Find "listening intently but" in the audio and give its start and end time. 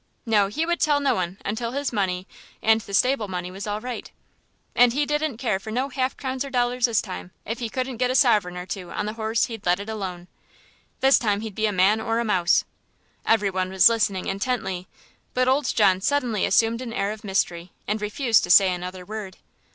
13.89-15.47